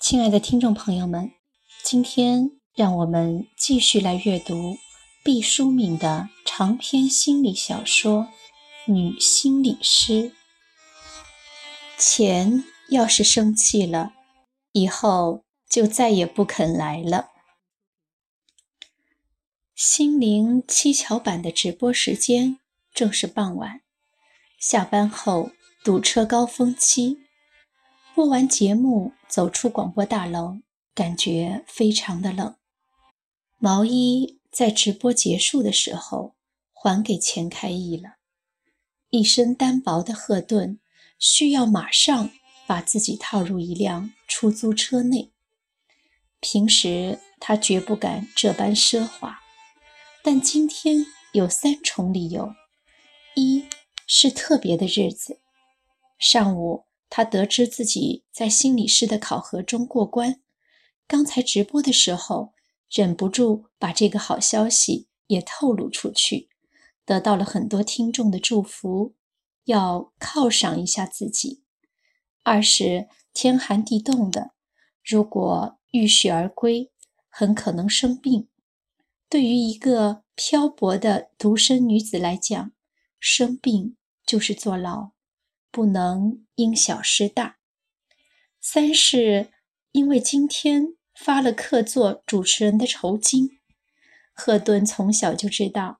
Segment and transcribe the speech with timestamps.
[0.00, 1.32] 亲爱的听众朋友们，
[1.84, 4.78] 今天让我们继续来阅读
[5.22, 8.26] 毕淑敏的长篇心理小说
[8.92, 10.12] 《女心理师》。
[11.96, 14.12] 钱要是生气了，
[14.72, 17.28] 以后就再也不肯来了。
[19.76, 22.58] 心灵七巧板的直播时间
[22.92, 23.82] 正是傍晚，
[24.58, 25.52] 下班后
[25.84, 27.18] 堵车高峰期。
[28.16, 30.56] 播完节目，走出广播大楼，
[30.92, 32.56] 感觉非常的冷。
[33.58, 36.34] 毛衣在直播结束的时候
[36.80, 38.18] 还给钱开义了。
[39.10, 40.78] 一身单薄的赫顿
[41.18, 42.30] 需要马上
[42.66, 45.32] 把自己套入一辆出租车内。
[46.40, 49.40] 平时他绝不敢这般奢华，
[50.22, 52.54] 但今天有三重理由：
[53.34, 53.64] 一
[54.06, 55.40] 是特别的日子，
[56.18, 56.84] 上午。
[57.10, 60.42] 他得知自己在心理师的考核中过关，
[61.06, 62.52] 刚才直播的时候
[62.90, 66.47] 忍不住把这个好消息也透露出去，
[67.08, 69.14] 得到了很多听众的祝福，
[69.64, 71.62] 要犒赏一下自己。
[72.42, 74.50] 二是天寒地冻的，
[75.02, 76.92] 如果浴血而归，
[77.30, 78.50] 很可能生病。
[79.26, 82.72] 对于一个漂泊的独身女子来讲，
[83.18, 85.12] 生病就是坐牢。
[85.70, 87.56] 不能因小失大。
[88.60, 89.48] 三是
[89.92, 93.60] 因为今天发了客座主持人的酬金，
[94.34, 95.97] 赫顿从小就知道，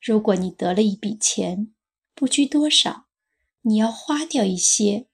[0.00, 1.74] 如果你得了一笔钱，
[2.14, 3.06] 不拘多少，
[3.62, 5.08] 你要花掉一些，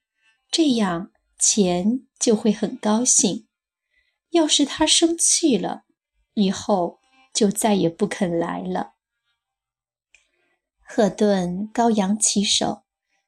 [0.49, 3.47] 这样钱就会很高兴。
[4.29, 5.83] 要是他生气了，
[6.33, 6.99] 以后
[7.33, 8.95] 就再也不肯来了。
[10.81, 12.83] 赫顿高扬起手。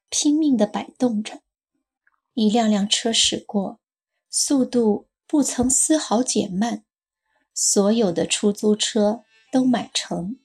[0.10, 1.42] 拼命地摆动着，
[2.34, 3.82] 一辆辆车驶过，
[4.30, 6.86] 速度不曾丝毫减慢。
[7.54, 10.40] 所有的出租车都满乘。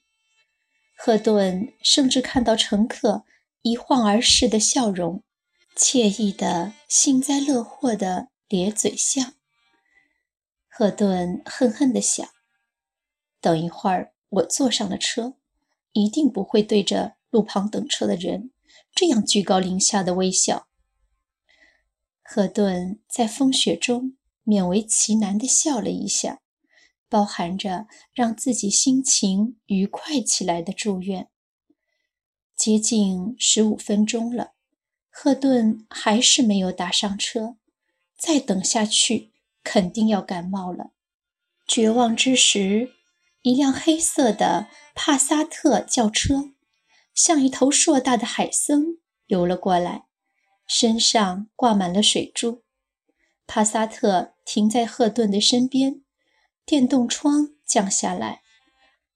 [1.05, 3.25] 赫顿甚至看到乘客
[3.63, 5.25] 一晃而逝的笑容，
[5.75, 9.33] 惬意的幸灾乐祸的咧嘴笑。
[10.69, 12.29] 赫顿恨恨地想：
[13.41, 15.35] 等一会儿我坐上了车，
[15.91, 18.53] 一定不会对着路旁等车的人。
[18.95, 20.69] 这样居高临下的微笑，
[22.23, 26.41] 赫顿在风雪中勉为其难地笑了一下，
[27.13, 31.29] 包含着让自己心情愉快起来的祝愿。
[32.57, 34.55] 接近十五分钟了，
[35.11, 37.59] 赫顿还是没有打上车，
[38.17, 39.31] 再等下去
[39.63, 40.93] 肯定要感冒了。
[41.67, 42.93] 绝望之时，
[43.43, 46.55] 一辆黑色的帕萨特轿车。
[47.15, 48.97] 像一头硕大的海参
[49.27, 50.07] 游了过来，
[50.67, 52.63] 身上挂满了水珠。
[53.47, 56.01] 帕萨特停在赫顿的身边，
[56.65, 58.43] 电动窗降下来，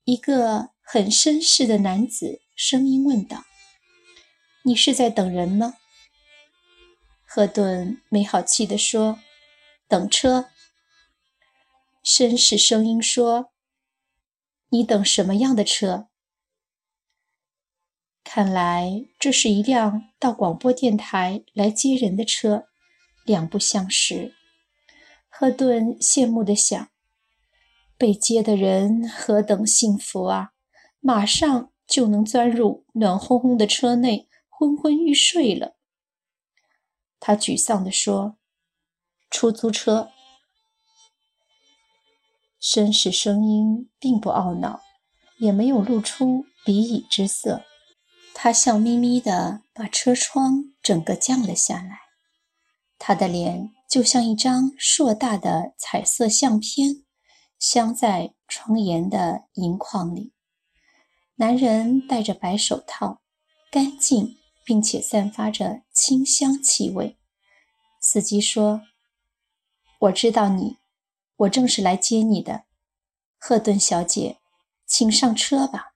[0.04, 3.44] 一个很绅士的男子声音问道
[4.64, 5.74] ：“你是在等人吗？”
[7.24, 9.20] 赫顿没好气地说
[9.88, 10.50] ：“等车。”
[12.04, 13.52] 绅士声音说
[14.70, 16.08] ：“你等什么样的车？”
[18.22, 22.66] 看来这是一辆到广播电台来接人的车，
[23.24, 24.34] 两不相识。
[25.28, 26.88] 赫顿羡慕地想：
[27.98, 30.50] 被接的人何等幸福啊！
[31.00, 35.76] 马上就能钻入暖烘烘的车内，昏昏欲睡了。
[37.18, 38.36] 他沮丧地说
[39.30, 40.10] ：“出租车。”
[42.60, 44.80] 绅士声音并不懊恼，
[45.38, 47.62] 也没有露出鄙夷之色。
[48.34, 52.00] 他笑眯眯地把车窗整个降了下来，
[52.98, 57.05] 他的脸就像一张硕大的彩色相片，
[57.58, 60.32] 镶在窗沿的银框里。
[61.36, 63.20] 男人戴着白手套，
[63.70, 67.18] 干净并且散发着清香气味。
[68.00, 68.82] 司机说
[70.00, 70.78] ：“我知道你，
[71.36, 72.64] 我正是来接你的，
[73.38, 74.38] 赫顿小姐，
[74.86, 75.94] 请上车吧。”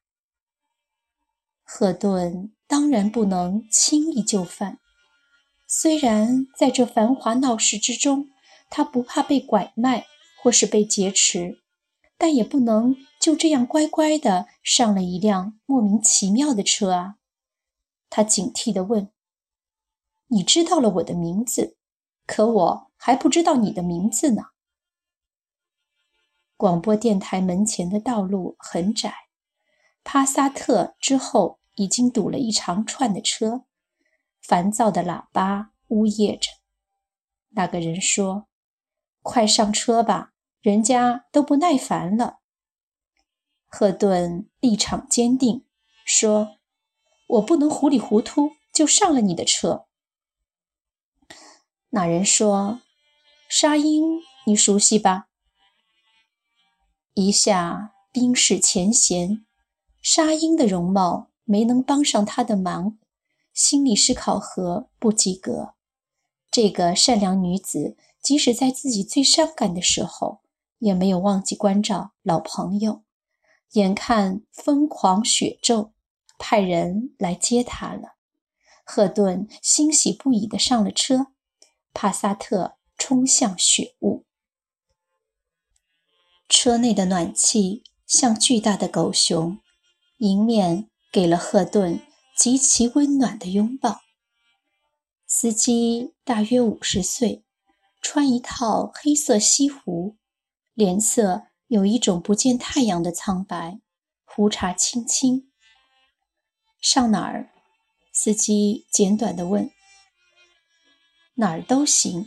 [1.65, 4.81] 赫顿当然不能轻易就范。
[5.69, 8.29] 虽然在这繁华闹市之中，
[8.69, 10.07] 他不怕被拐卖
[10.43, 11.61] 或是被劫持，
[12.17, 17.17] 但也不能就这样乖乖的上了一辆莫名其妙的车啊？
[18.09, 19.11] 他警惕地问
[20.29, 21.77] ：“你知道了我的名字，
[22.27, 24.47] 可我还不知道你的名字呢。”
[26.57, 29.15] 广播电台门前的道路很窄，
[30.03, 33.65] 帕萨特之后已经堵了一长串的车，
[34.43, 36.49] 烦躁的喇叭呜咽着。
[37.51, 38.49] 那个人说
[39.23, 40.30] ：“快上车吧，
[40.61, 42.39] 人家都不耐烦了。”
[43.67, 45.65] 赫顿立场坚定，
[46.05, 46.57] 说
[47.29, 49.87] ：“我不能糊里糊涂就上了你的车。”
[51.91, 52.81] 那人说
[53.49, 55.29] ：“沙鹰，你熟悉吧？”
[57.15, 59.45] 一下冰释前嫌，
[60.01, 62.99] 沙鹰的容貌没能帮上他的忙，
[63.53, 65.75] 心理师考核不及格。
[66.51, 70.41] 这个善良女子，即使在自己最伤感的时候，
[70.81, 73.05] 也没有忘记关照老朋友。
[73.75, 75.93] 眼看疯狂雪骤，
[76.37, 78.17] 派人来接他了。
[78.85, 81.29] 赫顿欣喜不已地上了车，
[81.95, 84.25] 帕萨特冲向雪雾。
[86.49, 89.61] 车内的暖气像巨大的狗熊，
[90.19, 92.01] 迎面给了赫顿
[92.37, 94.01] 极其温暖的拥抱。
[95.29, 97.45] 司机大约五十岁，
[98.03, 100.17] 穿一套黑色西服，
[100.81, 103.81] 脸色有一种不见太阳的苍白，
[104.25, 105.53] 胡茬青青。
[106.81, 107.51] 上哪儿？
[108.15, 109.71] 司机简短地问。
[111.35, 112.27] 哪儿都行。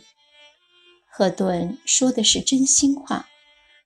[1.10, 3.28] 赫顿说的是真心话。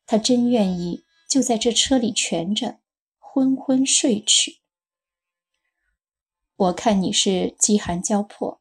[0.04, 2.80] 他真愿意就在这车里蜷着，
[3.18, 4.58] 昏昏睡去。
[6.56, 8.60] 我看你是饥寒交迫，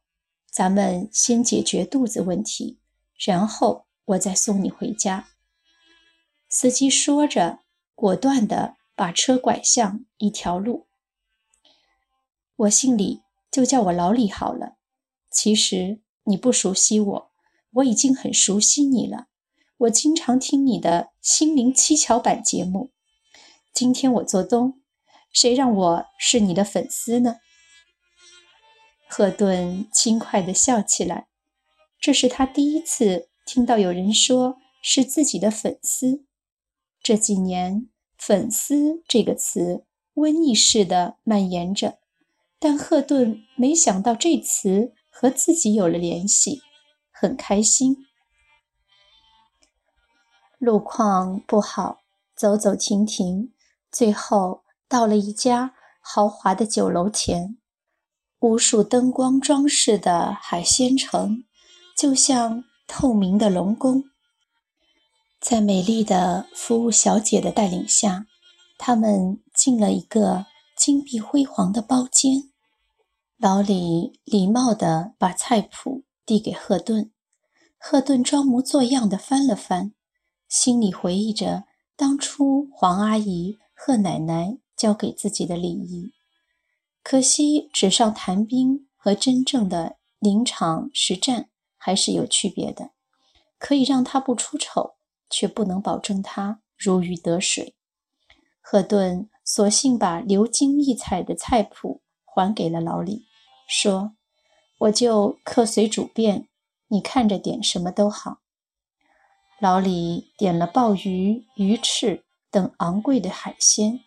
[0.50, 2.80] 咱们先解决肚子问题，
[3.18, 5.28] 然后我再送你回家。
[6.48, 7.60] 司机说着，
[7.94, 10.86] 果断地把车拐向一条路。
[12.56, 14.76] 我姓李，就叫我老李好了。
[15.30, 17.30] 其实你不熟悉我，
[17.74, 19.26] 我已经很熟悉你了。
[19.76, 22.90] 我经常听你的心灵七巧板节目。
[23.72, 24.80] 今天我做东，
[25.32, 27.36] 谁让我是你的粉丝呢？
[29.06, 31.28] 赫顿轻快地笑起来，
[32.00, 36.24] 这是他第一次听到有人说是自己的粉丝。
[37.08, 37.88] 这几年
[38.20, 41.96] ，“粉丝”这个词瘟疫似的蔓延着，
[42.58, 46.60] 但赫顿没想到这词和自己有了联系，
[47.10, 47.96] 很开心。
[50.58, 52.00] 路况不好，
[52.36, 53.54] 走走停停，
[53.90, 57.56] 最后到了一家豪华的酒楼前。
[58.40, 61.44] 无数灯光装饰的海鲜城，
[61.96, 64.04] 就像透明的龙宫。
[65.40, 68.26] 在美丽的服务小姐的带领下，
[68.76, 70.46] 他们进了一个
[70.76, 72.50] 金碧辉煌的包间。
[73.36, 77.12] 老李礼貌地把菜谱递给赫顿，
[77.78, 79.92] 赫顿装模作样地翻了翻。
[80.48, 81.64] 心里回忆着
[81.96, 86.12] 当初黄阿姨、贺奶奶教给自己的礼仪，
[87.04, 92.90] 可惜纸上谈兵和真正的临场实战还是有区别的，
[93.58, 94.94] 可以让他不出丑，
[95.30, 97.74] 却不能保证他如鱼得水。
[98.60, 103.26] 赫顿索性把流金溢彩的菜谱还给了老李，
[103.66, 104.14] 说
[104.80, 106.48] ：“我就客随主便，
[106.88, 108.38] 你看着点什么都好。”
[109.60, 114.00] 老李点了鲍鱼、鱼翅等昂贵的海鲜，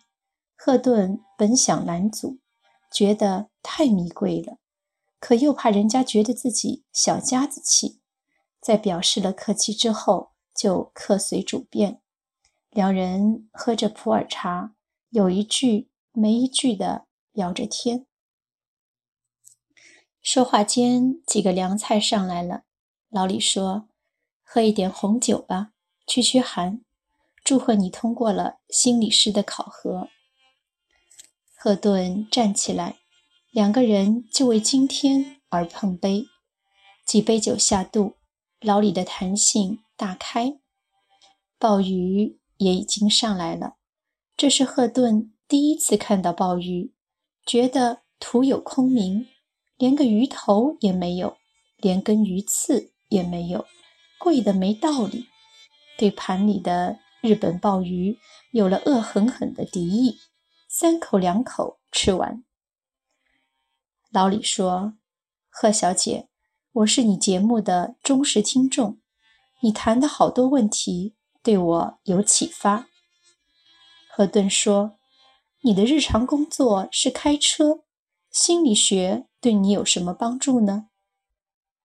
[0.56, 2.38] 赫顿本想拦阻，
[2.90, 4.58] 觉得太迷贵了，
[5.20, 8.00] 可又怕人家觉得自己小家子气，
[8.60, 12.00] 在表示了客气之后，就客随主便。
[12.70, 14.74] 两人喝着普洱茶，
[15.10, 18.06] 有一句没一句的聊着天。
[20.20, 22.64] 说话间，几个凉菜上来了，
[23.08, 23.88] 老李说。
[24.44, 25.72] 喝一点红酒吧，
[26.06, 26.82] 驱驱寒。
[27.42, 30.08] 祝贺你通过了心理师的考核。
[31.56, 32.98] 赫顿站起来，
[33.50, 36.26] 两个人就为今天而碰杯。
[37.06, 38.16] 几杯酒下肚，
[38.60, 40.58] 老李的弹性大开。
[41.58, 43.76] 鲍鱼也已经上来了，
[44.36, 46.92] 这是赫顿第一次看到鲍鱼，
[47.46, 49.26] 觉得徒有空名，
[49.76, 51.36] 连个鱼头也没有，
[51.76, 53.66] 连根鱼刺也没有。
[54.18, 55.26] 贵的没道理，
[55.98, 58.16] 对盘里的日本鲍鱼
[58.52, 60.18] 有了恶狠狠的敌意，
[60.68, 62.44] 三口两口吃完。
[64.10, 64.94] 老李说
[65.50, 66.28] ：“贺小姐，
[66.70, 69.00] 我是你节目的忠实听众，
[69.62, 72.88] 你谈的好多问题对我有启发。”
[74.14, 74.98] 赫顿说
[75.62, 77.84] ：“你的日常工作是开车，
[78.30, 80.88] 心理学对你有什么帮助呢？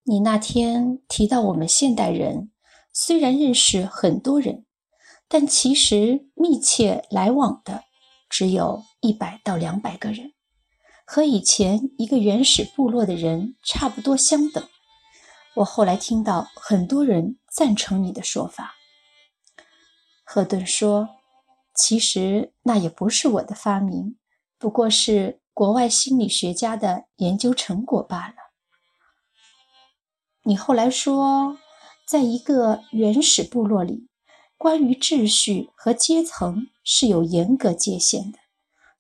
[0.03, 2.51] 你那天提到我们现代人
[2.93, 4.65] 虽然认识很多人，
[5.27, 7.83] 但其实密切来往的
[8.29, 10.33] 只有一百到两百个人，
[11.05, 14.67] 和以前一个原始部落的人差不多相等。
[15.55, 18.75] 我后来听到很多人赞成你的说法。”
[20.23, 21.09] 赫顿说。
[21.79, 24.17] 其实那也不是我的发明，
[24.57, 28.33] 不过是国外心理学家的研究成果罢了。
[30.41, 31.59] 你后来说，
[32.07, 34.09] 在一个原始部落里，
[34.57, 38.39] 关于秩序和阶层是有严格界限的，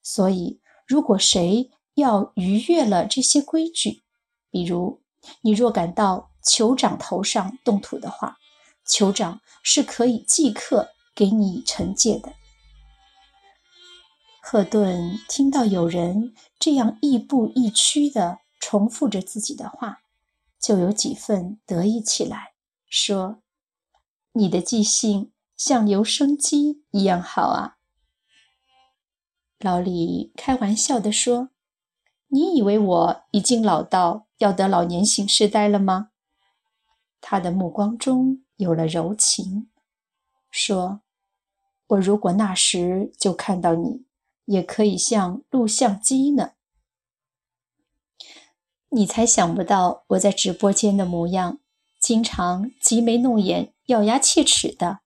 [0.03, 4.03] 所以如果谁要逾越了这些规矩，
[4.51, 5.01] 比如
[5.41, 8.37] 你若敢到酋长头上动土的话，
[8.87, 12.33] 酋长是可以即刻给你惩戒的。
[14.41, 19.99] 赫顿听到有人这样亦步亦趋地重复着自己的话，
[20.59, 22.53] 就有几分得意起来，
[22.89, 23.41] 说
[24.31, 27.75] ：“你的记性像留声机一样好啊。”
[29.59, 31.49] 老李开玩笑地说
[32.29, 36.11] ：“你以为我已经老到要得老年性痴呆了吗？”
[37.19, 39.69] 他的目光中有了柔情，
[40.51, 41.01] 说
[41.87, 44.05] ：“我如果那时就看到你。”
[44.47, 46.53] 也可以像录像机呢。
[48.87, 51.59] 你才想不到我在直播间的模样，
[51.99, 55.01] 经常挤眉弄眼、咬牙切齿的。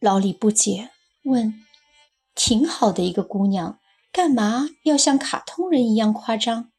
[0.00, 0.90] 老李不解
[1.24, 1.64] 问
[2.36, 3.80] ：“挺好的一个姑娘，
[4.12, 6.70] 干嘛要像卡通人一样夸张？”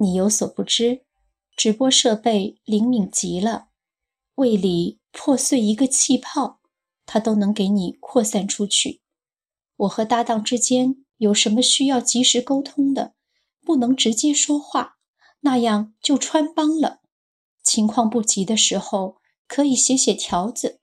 [0.00, 1.04] 你有所不知，
[1.58, 3.70] 直播设备灵敏极了，
[4.36, 6.60] 胃里破碎一个气泡，
[7.04, 9.02] 它都能给你扩散出去。
[9.74, 13.14] 我和搭档之间有什么需要及时沟通的，
[13.64, 14.98] 不能直接说话，
[15.40, 17.00] 那样就穿帮了。
[17.64, 19.16] 情况不急的时候，
[19.48, 20.78] 可以写写条子；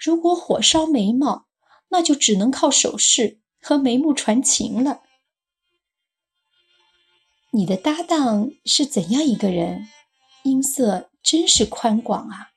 [0.00, 1.48] 如果火烧眉毛，
[1.88, 5.02] 那就只能靠手势和眉目传情了。
[7.50, 9.86] 你的搭档是怎样一个人？
[10.44, 12.50] 音色真是宽广啊！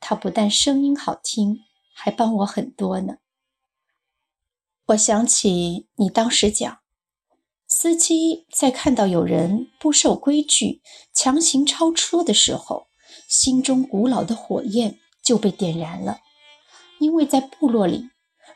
[0.00, 1.60] 他不但声音好听，
[1.94, 3.16] 还帮我很多呢。
[4.86, 6.78] 我想起你当时讲，
[7.66, 10.80] 司机在看到有人不守规矩、
[11.14, 12.86] 强行超车的时候，
[13.28, 16.20] 心中古老的火焰就被点燃了。
[17.00, 18.08] 因为在部落里，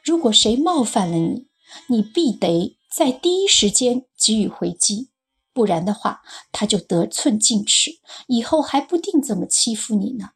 [0.03, 1.47] 如果谁冒犯了你，
[1.89, 5.11] 你必得在第一时间给予回击，
[5.59, 6.23] 不然的话，
[6.53, 7.99] 他就得寸进尺，
[8.29, 10.31] 以后还不定怎么欺负你呢。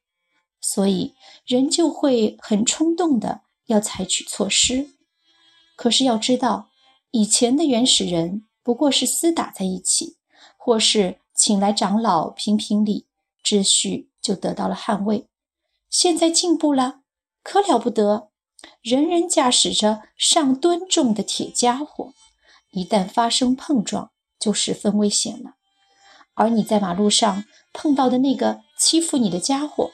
[0.60, 1.14] 所以
[1.46, 4.88] 人就会很冲动的要采取措施。
[5.76, 6.70] 可是要知道，
[7.12, 10.16] 以前的原始人不过是厮打在一起，
[10.56, 13.06] 或是请来长老评评理，
[13.44, 15.28] 秩序就得到了捍卫。
[15.88, 17.02] 现在进步了，
[17.44, 18.30] 可了不得，
[18.80, 22.12] 人人驾驶着上吨重的铁家伙，
[22.72, 24.11] 一旦发生碰撞，
[24.42, 25.54] 就十分危险了。
[26.34, 29.92] 而你在马路上碰到的那个欺负你的家伙，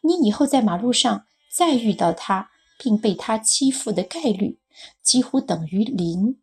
[0.00, 4.60] 你以后在马路上再遇到他，并被他欺负的概率。
[5.02, 6.40] 几乎等于零，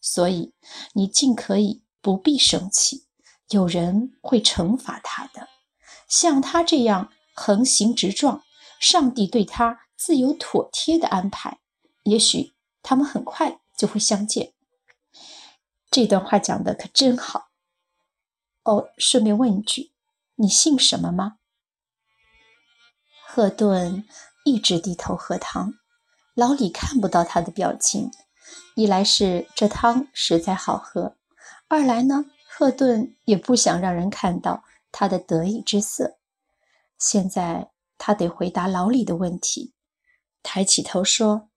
[0.00, 0.54] 所以
[0.92, 3.06] 你尽可以不必生气，
[3.48, 5.48] 有人会惩罚他的。
[6.06, 8.42] 像他这样横行直撞，
[8.78, 11.58] 上帝对他自有妥帖的安排。
[12.04, 14.52] 也许他们很快就会相见。
[15.90, 17.48] 这段话讲的可真好。
[18.62, 19.92] 哦，顺便问一句，
[20.34, 21.38] 你姓什么吗？
[23.26, 24.04] 赫顿
[24.44, 25.74] 一直低头喝汤。
[26.34, 28.10] 老李看不到他的表情，
[28.76, 31.16] 一来是这汤实在好喝，
[31.66, 36.18] 二来呢，赫顿也不想让人看到他的得意之色。
[36.96, 39.74] 现在他得回答老李的问题，
[40.42, 41.48] 抬起头说：“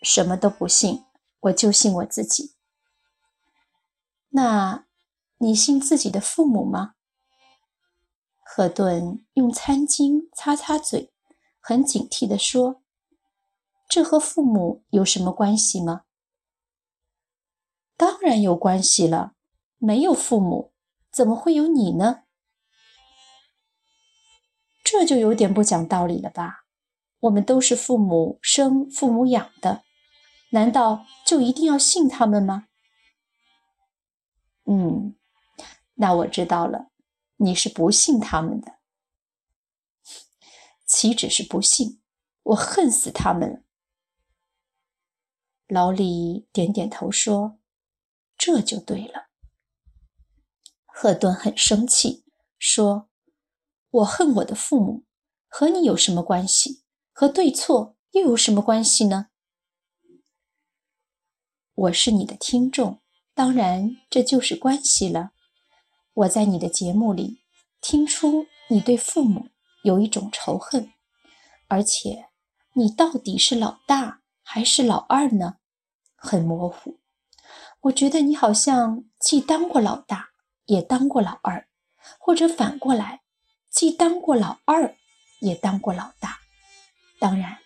[0.00, 1.04] 什么都不信，
[1.40, 2.54] 我就信我自己。
[4.36, 4.86] 那，
[5.38, 6.94] 你信自己的父母吗？”
[8.44, 11.12] 赫顿用餐巾擦擦嘴，
[11.60, 12.82] 很警惕地说。
[13.88, 16.02] 这和父母有什么关系吗？
[17.96, 19.34] 当然有关系了。
[19.78, 20.72] 没有父母，
[21.12, 22.24] 怎么会有你呢？
[24.82, 26.64] 这就有点不讲道理了吧？
[27.20, 29.82] 我们都是父母生、父母养的，
[30.50, 32.66] 难道就一定要信他们吗？
[34.64, 35.16] 嗯，
[35.94, 36.90] 那我知道了，
[37.36, 38.78] 你是不信他们的。
[40.86, 42.00] 岂止是不信？
[42.42, 43.62] 我恨死他们了。
[45.66, 47.58] 老李点点头说
[48.36, 49.28] ：“这就对了。”
[50.86, 52.24] 赫顿很生气，
[52.58, 53.08] 说
[53.90, 55.04] ：“我恨我的父母，
[55.48, 56.84] 和你有什么关系？
[57.12, 59.28] 和对错又有什么关系呢？”
[61.74, 63.02] 我是你的听众，
[63.34, 65.32] 当然这就是关系了。
[66.14, 67.40] 我在你的节目里
[67.80, 69.48] 听出你对父母
[69.82, 70.92] 有一种仇恨，
[71.66, 72.26] 而且
[72.74, 75.56] 你到底是老大还是老二呢？
[76.14, 77.00] 很模糊。
[77.80, 80.30] 我觉得你好像既当过老大，
[80.66, 81.68] 也当过老二，
[82.18, 83.22] 或者反过来，
[83.70, 84.94] 既当过老二，
[85.40, 86.38] 也当过老大。
[87.18, 87.58] 当然，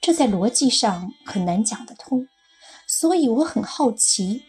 [0.00, 2.28] 这在逻辑上很难讲得通。
[2.86, 4.44] 所以我很好奇，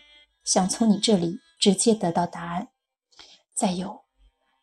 [0.51, 2.69] 想从你这里直接得到答案。
[3.53, 4.05] 再有，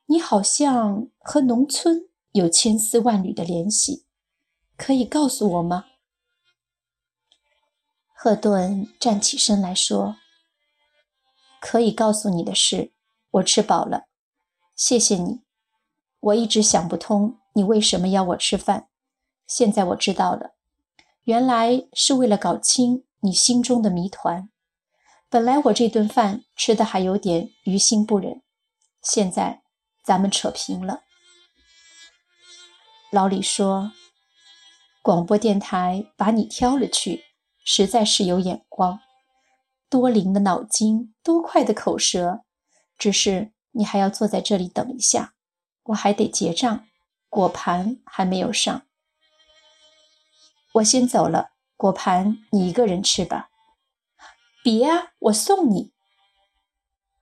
[0.07, 4.05] 你好像和农村有千丝万缕的联系，
[4.77, 5.85] 可以告诉我吗？
[8.13, 10.17] 赫顿站起身来说
[11.63, 12.93] ：“可以告诉你的是，
[13.31, 14.09] 我吃饱了，
[14.75, 15.43] 谢谢你。
[16.19, 18.89] 我一直想不通你为什么要我吃饭，
[19.47, 20.57] 现在我知道了，
[21.23, 24.51] 原来是为了搞清。”你心中的谜团，
[25.29, 28.43] 本来我这顿饭吃的还有点于心不忍，
[29.03, 29.63] 现在
[30.05, 31.03] 咱们扯平了。
[33.11, 33.93] 老李说
[35.03, 37.25] ：“广播电台把你挑了去，
[37.65, 39.01] 实在是有眼光，
[39.91, 42.43] 多灵的脑筋，多快的口舌。
[42.97, 45.35] 只是你还要坐在这里等一下，
[45.85, 46.87] 我还得结账，
[47.29, 48.87] 果盘还没有上，
[50.75, 53.51] 我先走了。”果盘你一个人吃吧，
[54.67, 55.93] 别啊，我送你。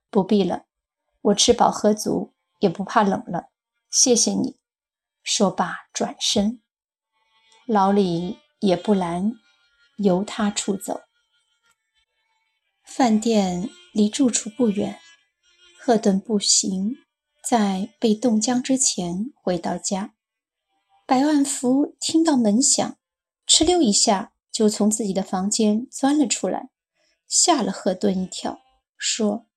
[0.08, 0.64] 不必了，
[1.20, 3.50] 我吃饱喝足，也不怕冷了。
[3.90, 4.58] 谢谢你。
[5.22, 6.62] 说罢转身，
[7.66, 9.34] 老李也不拦，
[9.98, 11.02] 由他出走。
[12.82, 14.98] 饭店离住处不远，
[15.78, 16.96] 赫顿步行，
[17.46, 20.14] 在被冻僵之前回到家。
[21.04, 22.96] 百万福听到门响，
[23.46, 24.32] 哧溜一下。
[24.50, 26.70] 就从自己的房间钻了出来，
[27.34, 28.60] 吓了赫顿一跳，
[28.96, 29.48] 说：“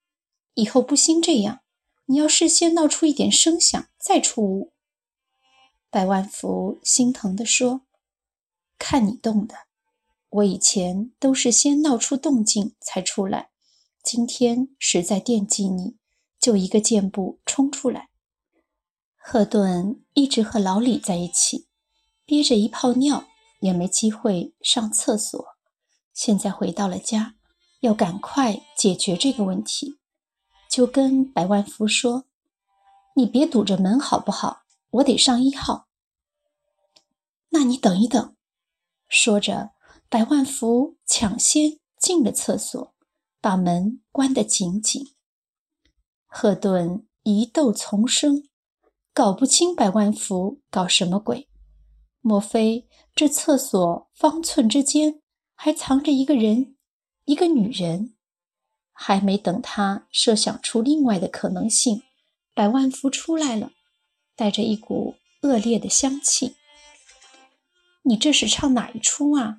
[0.55, 1.59] 以后不兴这样，
[2.05, 4.73] 你要事先闹出一点声响再出屋。”
[5.91, 7.81] 百万福心疼地说
[8.79, 9.67] ：“看你冻的，
[10.29, 13.51] 我以前都是先闹出动静才出来，
[14.01, 15.97] 今天实在惦记你，
[16.39, 18.09] 就一个箭步冲出来。”
[19.15, 21.67] 赫顿一直和老李在一起，
[22.25, 23.27] 憋着一泡尿。
[23.59, 25.43] 也没机会上厕所，
[26.13, 27.36] 现在回到了家，
[27.81, 29.97] 要赶快解决这个问题，
[30.69, 32.25] 就跟百万福说
[33.15, 34.63] ：“你别堵着门好不好？
[34.91, 35.87] 我得上一号。”
[37.49, 38.35] 那你等一等。
[39.07, 39.71] 说着，
[40.09, 42.93] 百万福抢先进了厕所，
[43.39, 45.15] 把门关得紧紧。
[46.25, 48.43] 赫顿疑窦丛生，
[49.13, 51.49] 搞不清百万福搞什么鬼。
[52.21, 55.21] 莫非这厕所方寸之间
[55.55, 56.75] 还藏着一个人，
[57.27, 58.13] 一个女人？
[58.93, 62.03] 还没等他设想出另外的可能性，
[62.53, 63.73] 百万福出来了，
[64.37, 66.55] 带着一股恶劣的香气。
[68.03, 69.57] 你这是唱哪一出啊？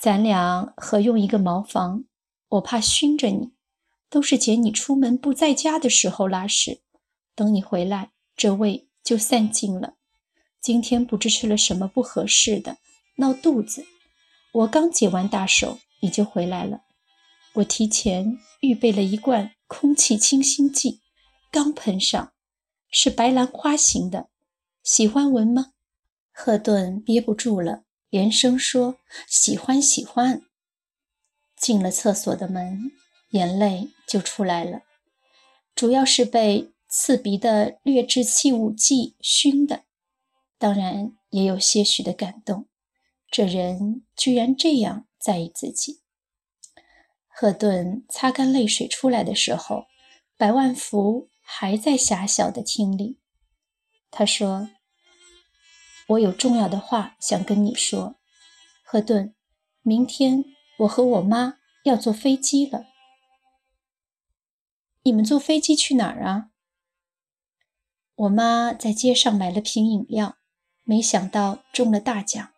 [0.00, 2.06] 咱俩合用一个茅房，
[2.48, 3.52] 我怕熏着你，
[4.08, 6.80] 都是捡你出门不在家的时候拉屎，
[7.34, 9.96] 等你回来，这味就散尽了。
[10.62, 12.78] 今天不知吃了什么不合适的，
[13.16, 13.84] 闹肚子。
[14.54, 16.82] 我刚解完大手，你就回来了。
[17.54, 21.00] 我提前预备了一罐空气清新剂，
[21.50, 22.32] 刚喷上，
[22.88, 24.28] 是白兰花型的，
[24.84, 25.72] 喜欢闻吗？
[26.30, 30.42] 赫顿憋不住了，连声说：“喜欢，喜欢。”
[31.58, 32.92] 进了厕所的门，
[33.30, 34.82] 眼泪就出来了，
[35.74, 39.82] 主要是被刺鼻的劣质气雾剂熏的。
[40.58, 42.68] 当然也有些许的感动，
[43.36, 46.02] 这人居然这样在意自己。
[47.26, 49.86] 赫顿擦干泪水出来的时候，
[50.36, 53.18] 百万福还在狭小的厅里。
[54.08, 54.70] 他说
[56.10, 58.20] ：“我有重要的话想跟你说，
[58.84, 59.34] 赫顿。
[59.82, 60.44] 明天
[60.78, 62.86] 我和我妈要坐飞机了。
[65.02, 66.50] 你们坐飞机去哪儿啊？”
[68.14, 70.38] 我妈在街上买了瓶饮料。
[70.84, 72.53] 没想到中了大奖，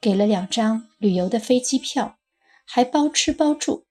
[0.00, 2.18] 给了两张旅游的飞机票，
[2.64, 3.86] 还包吃包住。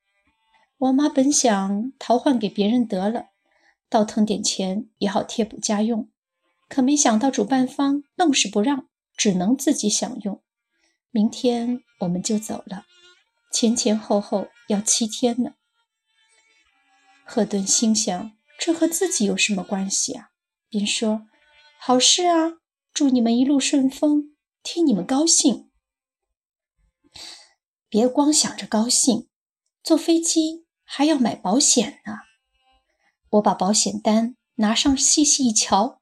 [0.79, 3.27] 我妈本想逃换给别人得了，
[3.89, 6.09] 倒腾点钱也好贴补家用，
[6.67, 10.41] 可没想到主办方愣是不让，只能自己享用。
[11.11, 12.85] 明天我们就走了，
[13.51, 15.51] 前前后后要七天呢。
[17.23, 20.29] 赫顿心想，这和自己有什么关系啊？
[20.69, 21.27] 便说
[21.79, 22.53] ：“好事啊，
[22.93, 25.68] 祝你们一路顺风，替你们高兴。
[27.89, 29.27] 别光想着高兴，
[29.83, 32.13] 坐飞机还要买保险呢。”
[33.31, 36.01] 我把保险单拿上细细一瞧，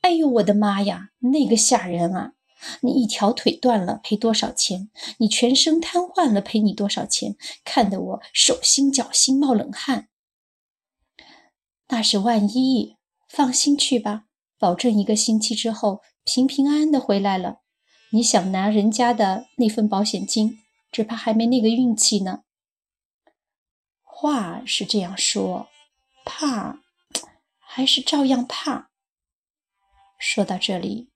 [0.00, 2.32] 哎呦，我的妈呀，那个吓人啊！
[2.80, 4.90] 你一条腿断了赔多少钱？
[5.18, 7.36] 你全身瘫痪了赔你多少钱？
[7.64, 10.08] 看得我手心脚心冒冷汗。
[11.88, 12.96] 那是万一，
[13.28, 14.24] 放心去吧，
[14.58, 17.60] 保证一个星期之后平平安安的回来了。
[18.10, 20.58] 你想拿人家的那份保险金，
[20.94, 22.44] 只怕还没那个运气呢。
[24.00, 25.68] 话是这样说，
[26.24, 26.84] 怕
[27.58, 28.92] 还是照样怕。
[30.20, 31.10] 说到这里。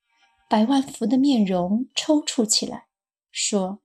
[0.50, 2.86] 百万福的面容抽搐起来，
[3.30, 3.82] 说：“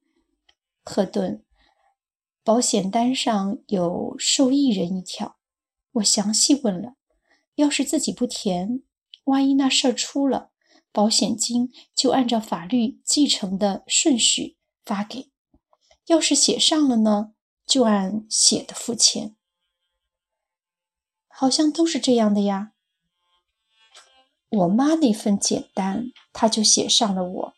[0.81, 1.43] 赫顿，
[2.41, 5.37] 保险单上有受益人一条，
[5.91, 6.95] 我详细问了，
[7.55, 8.81] 要是自己不填，
[9.25, 10.51] 万一那事儿出了，
[10.93, 15.32] 保险金就按照法律继承的顺序发给；
[16.05, 17.33] 要是写上了呢，
[17.65, 19.35] 就按写的付钱。
[21.27, 22.71] 好像都是这样的呀。”
[24.49, 27.53] 我妈那份简单，她就写上了我。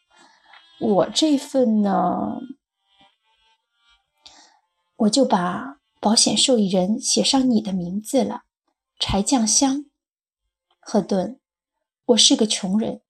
[0.79, 2.39] 我这份呢，
[4.95, 8.43] 我就把保险受益人写上你的名字了。
[8.97, 9.85] 柴酱香，
[10.79, 11.37] 赫顿，
[12.05, 13.01] 我是个穷人，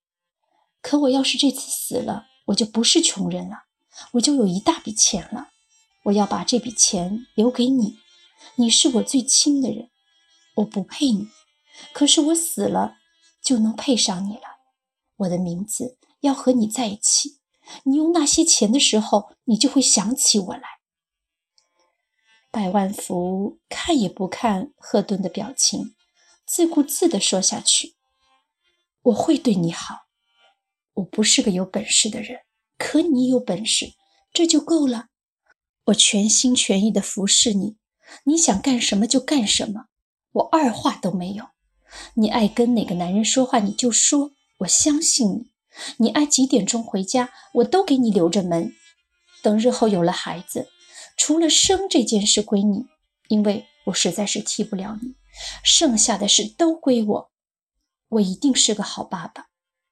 [0.82, 3.65] 可我要是这次死了，我就不是穷人了，
[4.14, 5.50] 我就有一大笔钱了。
[6.04, 7.98] 我要把这笔钱留给你，
[8.56, 9.90] 你是我最亲的人，
[10.56, 11.28] 我不配你，
[11.94, 12.98] 可是我死了。
[13.44, 14.58] 就能配上你了，
[15.18, 17.38] 我的名字要和你在一起。
[17.84, 20.64] 你用那些钱的时候，你就会想起我来。
[22.50, 25.94] 百万福看也不看赫顿的表情，
[26.48, 27.94] 自顾自地说下去
[29.04, 30.08] ：“我会对你好。
[30.96, 32.45] 我不是个有本事的人，
[32.78, 33.94] 可你有本事，
[34.34, 35.08] 这就够了。
[35.86, 37.78] 我全心全意地服侍你，
[38.26, 39.86] 你想干什么就干什么，
[40.32, 41.50] 我二话都没有。”
[42.16, 45.52] 你爱跟哪个男人说话，你就说，我相信你。
[45.98, 48.74] 你爱几点钟回家，我都给你留着门。
[49.42, 50.68] 等日后有了孩子，
[51.16, 52.88] 除了生这件事归你，
[53.30, 55.16] 因为我实在是替不了你，
[55.64, 57.32] 剩下的事都归我。
[58.10, 59.48] 我一定是个好爸爸。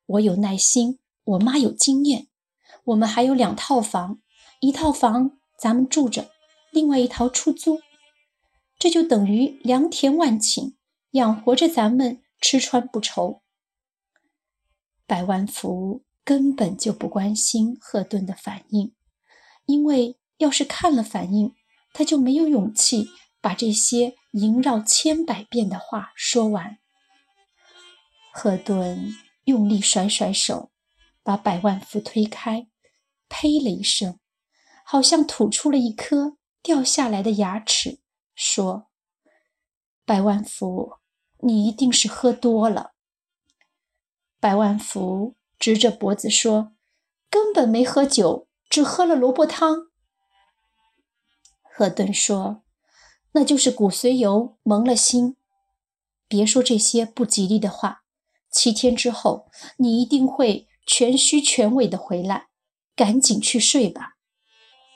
[0.06, 2.28] 我有耐心，我妈有经验。
[2.86, 4.20] 我们还有两套房，
[4.60, 6.30] 一套房咱们住着，
[6.72, 7.80] 另外一套出租，
[8.78, 10.74] 这就等于良田万顷。
[11.12, 13.44] 养活着咱们吃穿不愁。
[15.06, 18.96] 百万福根本就不关心赫顿的反应，
[19.66, 21.54] 因为要是看了反应，
[21.94, 26.80] 他就没有勇气把这些萦绕千百遍的话说完。
[28.34, 30.72] 赫顿用力甩甩手，
[31.22, 32.68] 把百万福推开，
[33.36, 34.20] 呸了一声，
[34.86, 38.00] 好像吐出了一颗掉下来的牙齿，
[38.36, 38.92] 说
[40.06, 41.00] ：“百万福。”
[41.46, 42.94] 你一定是喝多了。
[44.40, 46.74] 百万福直着脖子说
[47.30, 49.88] ：“根本没喝酒，只喝了萝卜汤。”
[51.76, 52.64] 赫顿说
[53.34, 55.36] ：“那就是骨髓油蒙了心。
[56.30, 58.04] 别说这些不吉利的话。
[58.50, 62.48] 七天之后，你一定会全虚全尾的回来。
[62.96, 64.18] 赶紧去睡吧。”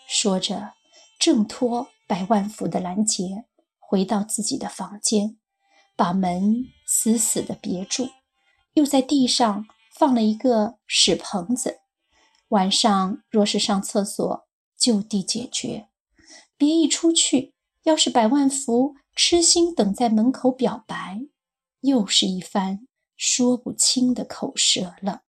[0.08, 0.74] 说着，
[1.20, 3.46] 挣脱百万福的拦截，
[3.80, 5.38] 回到自己的房间。
[5.96, 8.12] 把门死死地别住，
[8.74, 11.80] 又在地上放了一个屎盆子。
[12.50, 15.90] 晚上若是上厕所，就地解决，
[16.56, 17.56] 别一出去，
[17.86, 21.22] 要是百万福痴心等在门口表白，
[21.82, 25.24] 又是一番说不清的口舌了。